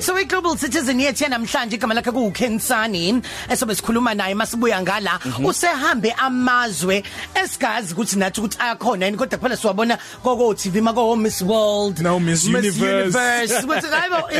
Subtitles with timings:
[0.00, 7.02] So iGlobal Citizen yethu namhlanje igama lakhe kuKensani esobe sikhuluma naye masibuya ngala usehambe amazwe
[7.34, 12.18] esigazi ukuthi nathi ukuthi ayakhona yini kodwa phela siwabona koko TV mako Miss World Now
[12.18, 13.16] Miss Universe.
[13.64, 14.30] Ukuthi hayibo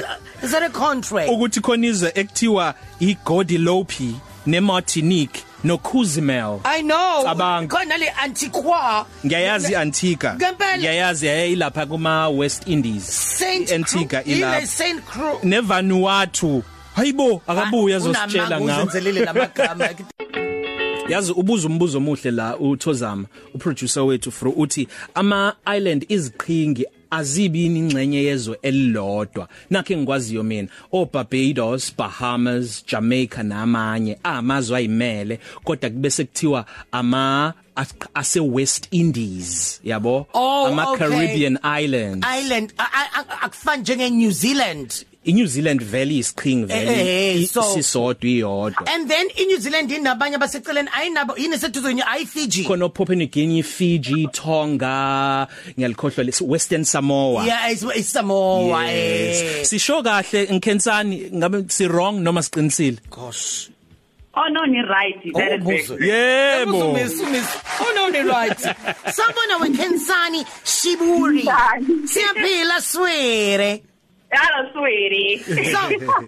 [0.42, 1.30] is that a contract?
[1.30, 4.14] Ukuthi khona izwe ekuthiwa iGodilopi
[4.46, 5.47] neMartinique.
[5.64, 7.24] noCozumel I know.
[7.24, 7.68] Cabanga.
[7.68, 10.78] khona le Antigua ngiyayazi iAntigua Ngempela.
[10.78, 13.04] ngiyayazi yayilapha kuma West Indies.
[13.38, 14.66] Saint Antigua Cru- ile ilapha.
[14.66, 16.62] Saint Croix neVanuatu.
[16.94, 19.88] Hayibo akabuya azositshela ngawo uzenzelele lamagama
[21.08, 28.22] yazi ubuza umbuzo omuhle la uThozama uproducer wethu Fro uthi ama island iziqhingi azibini ingcenye
[28.22, 29.48] yezwe elilodwa.
[29.70, 37.67] Nakhe ngikwaziyo mina o Barbados Bahamas Jamaica namanye amazwe ayimele kodwa kube sekuthiwa ama as-
[38.14, 40.26] ase West Indies yabo?
[40.34, 41.08] Oh, ama okay.
[41.08, 42.26] Caribbean islands.
[42.26, 42.72] Island.
[42.78, 45.04] A- a- a- akufani njenge New Zealand.
[45.24, 46.86] iNew Zealand Valley isiqhingi Eh, eh,
[47.34, 48.86] valley so- sisodwa iyodwa.
[48.94, 53.26] And then in New Zealand inabanye abaseceleni ayinabo yini sethuzo ayi Fiji khona Papua New
[53.28, 55.46] Guinea Fiji Tonga
[55.78, 57.44] ngiyalikhohlwa lesi Western Samoa.
[57.44, 59.42] Yeah it's, it's Samoa Yes.
[59.42, 59.64] eh.
[59.66, 62.96] sisho kahle ngikhensani ngabe si wrong noma siqinisile?
[63.10, 63.68] Gosh.
[64.34, 65.14] Oh no, ni right.
[65.34, 65.98] That is Umbuzo.
[65.98, 68.56] very yebo Miss Miss oh no ni right
[69.16, 72.06] sabona wekhensani shiburi Khensani.
[72.08, 73.82] siyaphila swere
[74.30, 75.38] Hello, sweetie.
[75.72, 75.78] so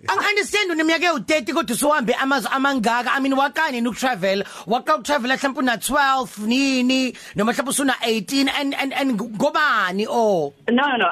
[0.08, 5.76] angiunderstand uneminyaka ewu30 kodwa usuhambe amazwe amangaka i mean wakani ukutravel waka utravel mhlawumbe una
[5.76, 11.06] 12 nini noma mhlawumbe usuna 18 and and and ngobani oh no, no,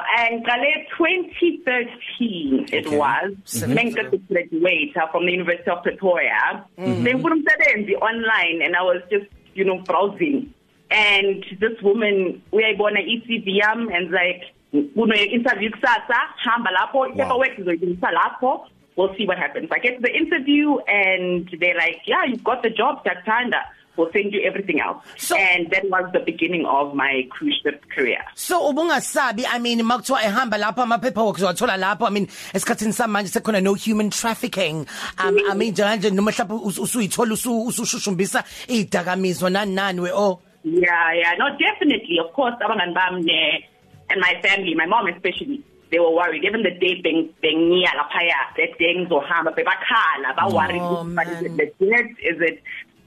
[0.45, 2.97] Kale 2013 it Okay.
[2.97, 3.31] was.
[3.53, 6.65] Then got to graduate uh, from the University of Pretoria.
[6.77, 10.53] Then put umsebenzi online and I was just, you know, browsing.
[10.91, 18.11] And this woman, uyayibona i-CV yami and like, kuno interview kusasa, hamba lapho, paperwork izoyilungisa
[18.11, 18.65] lapho.
[18.95, 19.69] We'll see what happens.
[19.71, 23.61] I get to the interview and they're like, yeah, you've got the job, Daktanda.
[23.95, 25.03] We'll send you everything else.
[25.17, 28.23] So- and that was the beginning of my cruise ship career.
[28.35, 33.29] so ubungasabi i mean makuthiwa ehamba lapho ama paperwork uzowathola lapho i mean esikhathini samanje
[33.29, 34.85] sekhona no human trafficking
[35.25, 40.39] um i mean njenganje noma mhlawumbe us- usuyithola usu- usushushumbisa idakamizwa nani nani we oh
[40.63, 42.19] Yeah, yeah, no, definitely.
[42.19, 43.63] Of course, abangani bami ne-
[44.09, 46.43] and my family, my mom especially, they were worried.
[46.43, 50.81] Even the day beng bengia laphaya, that day ngizohamba bebakhala, ba worried.
[50.81, 52.07] Oh, but it legit?
[52.21, 52.61] Is it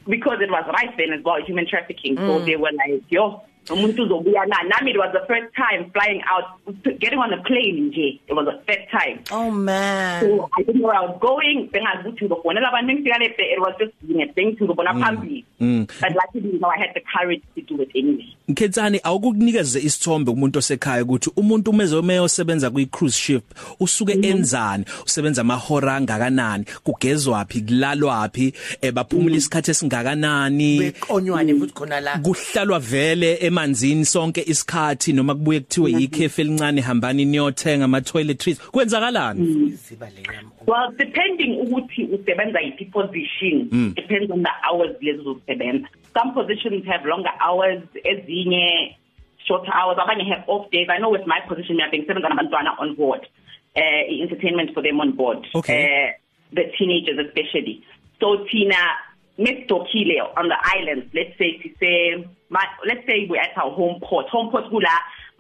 [0.08, 2.16] because it was right then as well, human trafficking.
[2.16, 4.56] So they were like, yo, umuntu uzobuya na.
[4.62, 6.44] Nami it was the first time flying out,
[6.98, 8.20] getting on a plane nje.
[8.28, 9.20] It was the first time.
[9.30, 11.68] oh man So I didn't know where I was going.
[11.72, 15.44] Bengazi ukuthi ngizofonela abantu ngifika le it was just doing a thing to ngibona phambili.
[15.58, 18.36] But luckily, you know, I had the courage to do it anyway.
[18.48, 23.44] Nkhensani awukunikeze isithombe kumuntu osekhaya ukuthi umuntu umeze umeyosebenza kwi cruise ship
[23.80, 28.52] usuke enzani usebenza amahora angakanani kugezwapi kulalwapi
[28.82, 35.90] ebaphumula isikhathi esingakanani beqonywane futhi khona la kuhlalwa vele emanzini sonke isikhathi noma kubuye kuthiwe
[35.90, 42.84] ikhefe elincane hambani niyothenga ama toiletries kwenzakalani iziba le yami Well, depending ukuthi usebenza yiphi
[42.84, 45.88] position, depends on the hours lezi uzosebenza.
[46.14, 48.96] Some positions have longer hours, ezinye
[49.46, 50.86] shorter hours, abanye have off days.
[50.88, 53.26] I know with my position, we are being seven abantwana on board,
[53.76, 55.84] uh, entertainment for them on board, Okay.
[55.84, 56.12] uh,
[56.54, 57.82] the teenagers especially.
[58.20, 58.76] So Tina,
[59.38, 64.28] Miss Tokile on the islands, let's say, my, let's say we're at our home port,
[64.28, 64.93] home port kula,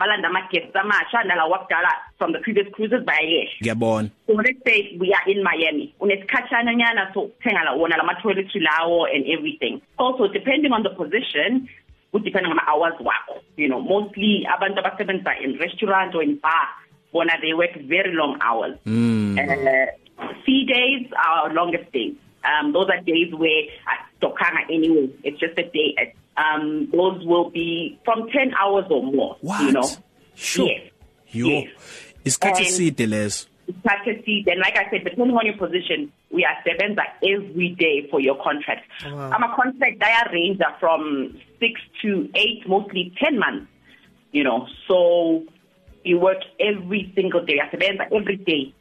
[0.02, 4.10] balanda amaguests amasha nala wakudala from the previous cruises bayehla ngiyabona.
[4.26, 5.94] So let's say we are in Miami.
[6.00, 9.80] Unesikhatshana nyana so thenga la wona lama toiletry lawo and everything.
[9.98, 11.68] Also depending on the position
[12.12, 13.40] would depend on hours wakho.
[13.56, 16.68] You know mostly abantu abasebenza in restaurant or in bar
[17.12, 18.78] bona they work very long hours.
[18.86, 19.38] Mm.
[19.38, 19.92] uh,
[20.44, 22.14] sea days are longest days.
[22.44, 23.62] Um those are days where
[24.20, 25.10] dokanga anyway.
[25.24, 26.14] It's just a day.
[26.36, 29.62] Um those will be from 10 hours or more what?
[29.62, 29.88] you know?
[30.34, 30.90] Sure yes.
[31.32, 31.70] Yo yes.
[32.24, 33.46] isikhathi And- eside leso
[33.84, 38.20] practically then like I said depending on your position we are sebenza every day for
[38.20, 38.84] your contract.
[39.06, 39.30] Wow.
[39.30, 43.66] I'm a contract dia range are from 6 to 8 mostly 10 months
[44.32, 44.66] you know?
[44.88, 45.44] So
[46.04, 47.60] you work every single day.
[47.70, 48.74] Sebenza every day.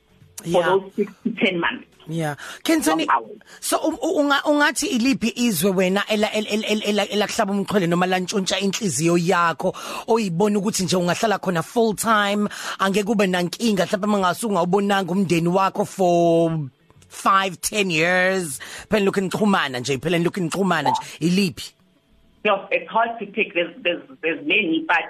[0.44, 0.66] For Yeah.
[0.70, 1.88] those 6 to 10 months.
[2.08, 2.36] Yeah.
[2.64, 3.38] Kensani Long hours.
[3.60, 7.88] so u- u- unga ungathi iliphi izwe wena ela el- el- el- ela elakuhlaba umqhele
[7.88, 9.74] noma lantshontsha inhliziyo yakho
[10.08, 12.50] oyibona ukuthi nje ungahlala khona full time
[12.80, 16.52] angeke kube nankinga mhlawumbe mangasunga ubonanga umndeni wakho for
[17.10, 18.60] 5 10 years?
[18.90, 21.02] Phela lokhu nixhumana nje phela lokhu nixhumana nje.
[21.20, 21.72] Iliphi?
[22.44, 23.54] No it's hard to pick.
[23.54, 25.06] There's there's there's many but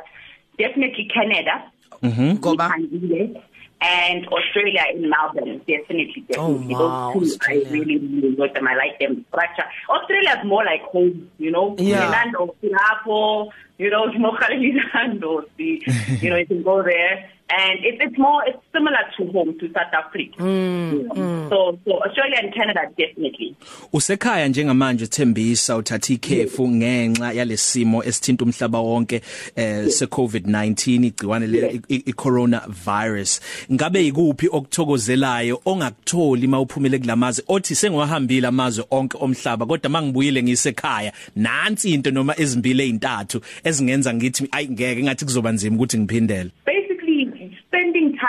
[0.58, 1.64] definitely Canada.
[2.04, 2.70] Ngoba?
[2.70, 3.42] Ngithandile
[3.82, 6.76] and Australia in Melbourne definitely definitely.
[6.76, 7.68] wow, those two Australia.
[7.68, 8.68] I really really enjoyed them.
[8.68, 9.66] I like them structure.
[9.90, 11.76] Australia is more like home you know?
[11.78, 12.06] Yeah.
[12.06, 17.30] Orlando Singapore you know Orlando you know you can go there.
[17.60, 20.38] And it, it's more it's similar to home to South Africa.
[20.40, 21.50] Mm, you know?
[21.50, 23.56] so so Australia and Canada definitely.
[23.94, 29.22] Usekhaya njengamanje Thembisa uthatha ikhefu ngenxa yalesimo esithinta umhlaba wonke
[29.56, 37.44] eh se COVID-19 igciwane le i- i corona virus ngabe ikuphi okuthokozelayo ongakutholi mawuphumele kulamazi
[37.48, 44.48] othi sengwahambile amazwe onke omhlaba kodwa mangibuyile ngisekhaya nansi into noma ezimbili ezintathu ezingenza ngithi
[44.52, 46.50] ayi ngeke ngathi kuzoba nzima ukuthi ngiphindele.
[46.66, 46.71] basically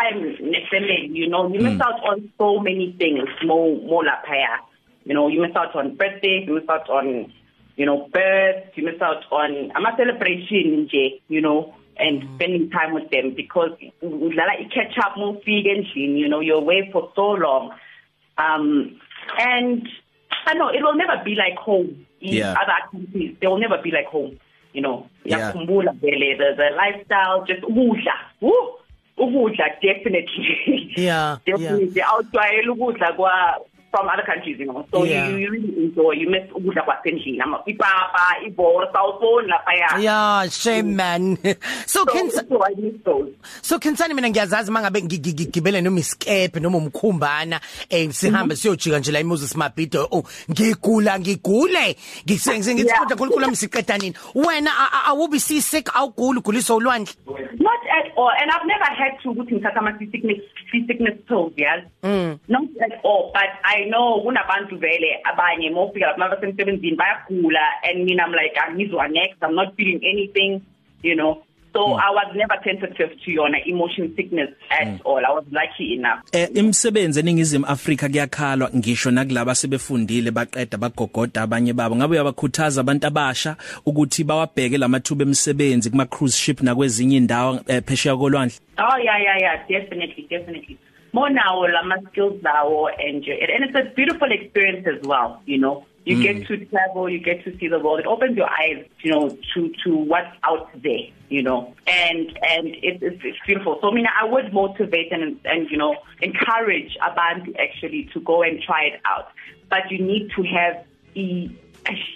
[0.03, 4.59] time nefamily you know you miss out on so many things more more lapaya
[5.05, 7.33] you know you miss out on birthdays you miss out on
[7.77, 12.93] you know births you miss out on ama celebration nje you know and spending time
[12.95, 13.71] with them because
[14.03, 17.71] udlala i catch up mufike endlini you know you're away for so long.
[18.39, 18.99] Um
[19.39, 19.87] and
[20.47, 22.07] I know it will never be like home.
[22.21, 22.55] In Yeah.
[22.63, 24.39] other countries they will never be like home
[24.73, 25.07] you know.
[25.25, 25.39] Yeah.
[25.39, 28.17] yakhumbula vele the, the lifestyle just ukudla.
[28.41, 28.79] Woo!
[29.17, 30.93] Ukudla definitely.
[30.97, 33.33] Yeah, definitely outwayela ukudla kwa
[33.91, 34.87] from other countries you know.
[34.91, 35.29] So Yeah.
[35.29, 37.41] you, you really enjoy you miss ukudla kwasendlini.
[37.41, 41.37] Ama ipapa ibhola sawubona lapha ya Yeah, shame man.
[41.87, 43.33] So so, can so I miss those.
[43.63, 47.61] So Khensani mina ngiyazazi mangabe ngigibele noma iskepe noma umkhumbana
[47.91, 51.97] eh sihambe siyojika nje la eMoses Mabhido oh ngigula ngigule.
[52.27, 52.99] Ngisengithi Yeah.
[52.99, 54.71] kodwa khulukhulu msiqeda nini wena
[55.07, 57.15] awubi seasick awugula uguliswa ulwandle.
[57.27, 57.82] Not at
[58.23, 58.31] all.
[58.41, 60.41] And I've never had to ukuthi ngithatha ama sickness
[60.71, 61.85] sickness pills, yes.
[62.03, 62.39] Mm.
[62.49, 68.25] Not at all, but I know kunabantu vele abanye mofika lapha mabasemsebenzini bayagula and mina
[68.25, 70.65] I'm like angizwa next I'm not feeling anything,
[71.03, 71.43] you know.
[71.73, 72.01] So mm.
[72.01, 75.01] I was never tentative to yona emotion sickness at mm.
[75.05, 75.23] all.
[75.27, 76.21] I was lucky enough.
[76.33, 83.07] Eh imsebenzi eningizimu Afrika kuyakhalwa ngisho nakulabo sebefundile baqeda bagogoda abanye babo ngabe uyabakhuthaza abantu
[83.07, 89.19] abasha ukuthi bawabheke lamathuba emisebenzi kuma cruise ship nakwezinye indawo eh, phesheya kolwandle Oh yeah,
[89.19, 90.79] yeah, yeah, definitely, definitely.
[91.13, 95.43] More now, lama skills now, and and it's a beautiful experience as well.
[95.45, 96.23] You know, you mm.
[96.23, 98.01] get to travel, you get to see the world.
[98.01, 101.07] It opens your eyes, you know, to to what's out there.
[101.29, 103.79] You know, and and it, it's it's beautiful.
[103.81, 108.43] So I mean, I would motivate and and you know encourage abantu actually to go
[108.43, 109.29] and try it out.
[109.71, 110.85] But you need to have
[111.15, 111.51] the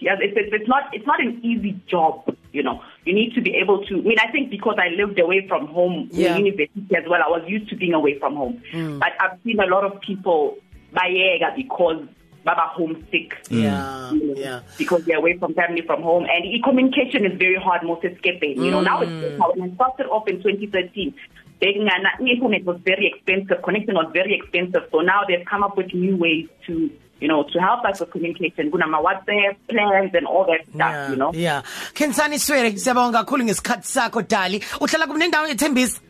[0.00, 2.36] yes, it's, it's it's not it's not an easy job.
[2.52, 3.98] You know, you need to be able to.
[3.98, 6.36] I mean, I think because I lived away from home Yeah.
[6.36, 8.62] in university as well, I was used to being away from home.
[8.72, 8.98] Mm.
[8.98, 10.56] But I've seen a lot of people
[10.94, 12.06] bayega because
[12.48, 13.30] baba homesick.
[13.50, 17.34] yeah you know, yeah Because they're away from family from home, and e communication is
[17.44, 17.82] very hard.
[17.90, 18.80] Most escaping, you know.
[18.90, 19.10] Now it's
[19.56, 21.12] when I started off in 2013.
[21.60, 24.84] Bekingana- internet was very expensive, connection was very expensive.
[24.92, 26.90] So now they've come up with new ways to,
[27.20, 28.70] you know, to help us with communication.
[28.70, 31.30] Kuna ma WhatsApp plans and all that stuff, yeah you know.
[31.46, 31.62] yeah
[31.94, 36.00] Khensani Swere siyabonga kakhulu ngesikhathi sakho dali uhlala kunendawo ethembisa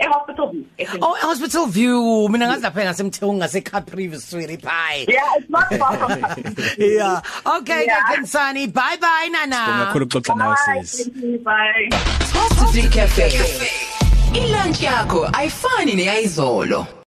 [0.00, 0.64] A hospital view.
[1.02, 5.92] Oh hospital view mina ngazi lapha ngasemthungu ngase Capri Swere pie Yeah, it's not far
[5.98, 6.20] from
[6.78, 7.20] yeah
[7.56, 8.08] okay Yeah.
[8.10, 10.82] Khensani bye bye nana ngakhulu ukuxoxa nawe Bye.
[10.82, 11.38] sisi Thank you.
[11.38, 11.88] Bye.
[12.32, 13.28] Top 3 Cafe.
[14.34, 16.86] Ilunch yakho ayifani neyizolo.